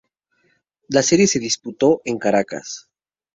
[0.87, 2.89] La serie se disputó en Caracas.